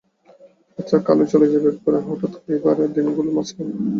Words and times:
আচ্ছা, 0.79 0.97
কালই 1.07 1.27
চলে 1.31 1.47
যাব, 1.51 1.63
একেবারে 1.69 1.99
হঠাৎ, 2.07 2.33
এই 2.51 2.59
ভরা 2.63 2.85
দিনগুলোর 2.95 3.35
মাঝখানে। 3.37 3.71